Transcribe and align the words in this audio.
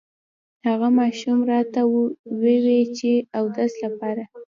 هغه 0.67 0.87
ماشوم 0.99 1.39
راته 1.51 1.81
ووې 1.91 2.79
چې 2.97 3.11
اودس 3.39 3.73
لپاره 3.85 4.23